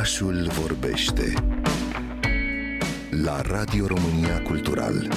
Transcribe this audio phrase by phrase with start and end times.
[0.00, 1.32] Orașul vorbește
[3.24, 5.08] la Radio România Cultural.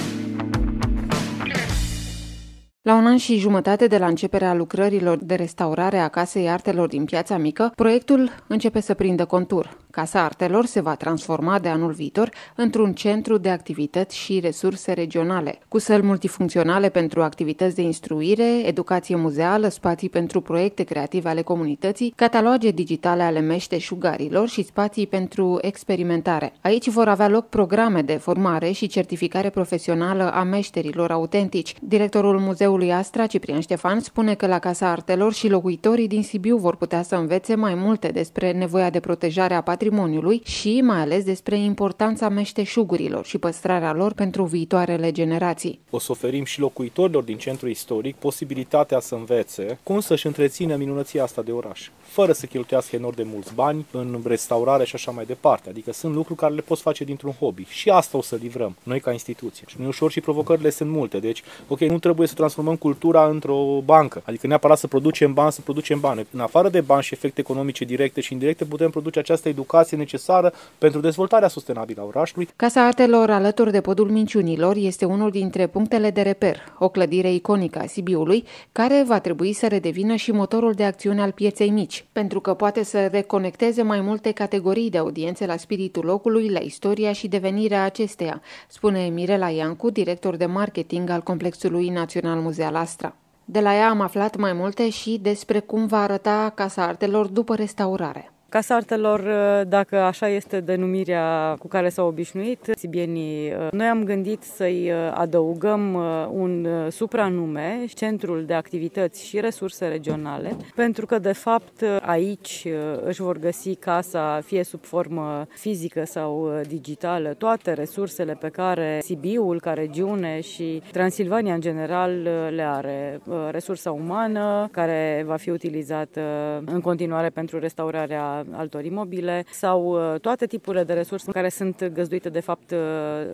[2.82, 7.04] La un an și jumătate de la începerea lucrărilor de restaurare a Casei Artelor din
[7.04, 9.83] Piața Mică, proiectul începe să prindă contur.
[9.94, 15.58] Casa Artelor se va transforma de anul viitor într-un centru de activități și resurse regionale,
[15.68, 22.12] cu săli multifuncționale pentru activități de instruire, educație muzeală, spații pentru proiecte creative ale comunității,
[22.16, 26.52] cataloge digitale ale meșteșugarilor și spații pentru experimentare.
[26.60, 31.74] Aici vor avea loc programe de formare și certificare profesională a meșterilor autentici.
[31.80, 36.76] Directorul Muzeului Astra, Ciprian Ștefan, spune că la Casa Artelor și locuitorii din Sibiu vor
[36.76, 41.24] putea să învețe mai multe despre nevoia de protejare a patrimoniului patrimoniului și mai ales
[41.24, 45.80] despre importanța meșteșugurilor și păstrarea lor pentru viitoarele generații.
[45.90, 51.22] O să oferim și locuitorilor din centru istoric posibilitatea să învețe cum să-și întrețină minunăția
[51.22, 55.24] asta de oraș, fără să cheltuiască enorm de mulți bani în restaurare și așa mai
[55.24, 55.68] departe.
[55.68, 59.00] Adică sunt lucruri care le poți face dintr-un hobby și asta o să livrăm noi
[59.00, 59.64] ca instituție.
[59.66, 61.18] Și nu ușor și provocările sunt multe.
[61.18, 65.60] Deci, ok, nu trebuie să transformăm cultura într-o bancă, adică neapărat să producem bani, să
[65.60, 66.26] producem bani.
[66.30, 69.96] În afară de bani și efecte economice directe și indirecte, putem produce această educație educație
[69.96, 72.48] necesară pentru dezvoltarea sustenabilă a orașului.
[72.56, 77.78] Casa Artelor alături de Podul Minciunilor este unul dintre punctele de reper, o clădire iconică
[77.78, 82.40] a Sibiului, care va trebui să redevină și motorul de acțiune al pieței mici, pentru
[82.40, 87.28] că poate să reconecteze mai multe categorii de audiențe la spiritul locului, la istoria și
[87.28, 93.16] devenirea acesteia, spune Mirela Iancu, director de marketing al Complexului Național Muzeal Astra.
[93.44, 97.54] De la ea am aflat mai multe și despre cum va arăta Casa Artelor după
[97.54, 98.33] restaurare.
[98.54, 104.04] Casa Artelor, uh, dacă așa este denumirea cu care s-au obișnuit sibienii, uh, noi am
[104.04, 105.94] gândit să-i uh, adăugăm
[106.32, 112.66] un supranume, Centrul de Activități și Resurse Regionale, pentru că, de fapt, aici
[113.04, 119.60] își vor găsi casa, fie sub formă fizică sau digitală, toate resursele pe care Sibiul,
[119.60, 122.22] ca regiune și Transilvania în general
[122.54, 123.20] le are.
[123.50, 126.20] Resursa umană, care va fi utilizată
[126.66, 132.28] în continuare pentru restaurarea altor imobile sau uh, toate tipurile de resurse care sunt găzduite
[132.28, 132.78] de fapt uh,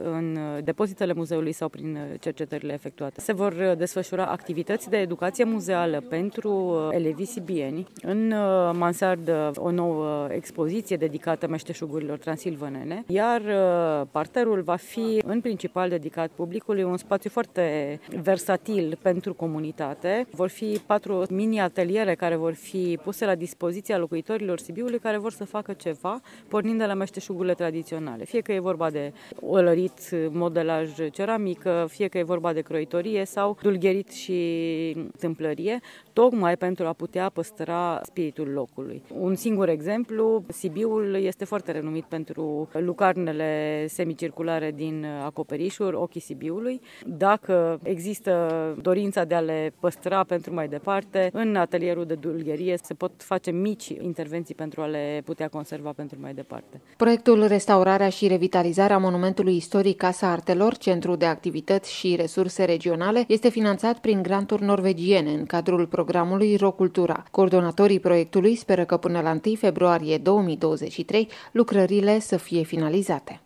[0.05, 3.21] în depozitele muzeului sau prin uh, cercetările efectuate.
[3.21, 7.87] Se vor desfășura activități de educație muzeală pentru elevii sibieni.
[8.03, 8.29] În
[8.73, 13.43] mansardă o nouă expoziție dedicată meșteșugurilor transilvanene, iar
[14.11, 20.27] parterul va fi în principal dedicat publicului, un spațiu foarte versatil pentru comunitate.
[20.31, 25.45] Vor fi patru mini-ateliere care vor fi puse la dispoziția locuitorilor Sibiului care vor să
[25.45, 28.25] facă ceva pornind de la meșteșugurile tradiționale.
[28.25, 33.59] Fie că e vorba de olărit, modelaj ceramică, fie că e vorba de croitorie sau
[33.63, 34.39] dulgherit și
[35.19, 35.81] tâmplărie,
[36.13, 39.03] tocmai pentru a putea păstra spiritul locului.
[39.19, 46.81] Un singur exemplu, Sibiul este foarte renumit pentru lucarnele semicirculare din acoperișuri, ochii Sibiului.
[47.07, 48.49] Dacă există
[48.83, 53.51] dorința de a le păstra pentru mai departe, în atelierul de dulgherie se pot face
[53.51, 56.81] mici intervenții pentru a le putea conserva pentru mai departe.
[56.97, 63.49] Proiectul Restaurarea și Revitalizarea Monumentului Istoric Casa Artelor, Centru de Activități și Resurse Regionale, este
[63.49, 67.25] finanțat prin granturi norvegiene în cadrul programului Rocultura.
[67.31, 73.41] Coordonatorii proiectului speră că până la 1 februarie 2023 lucrările să fie finalizate.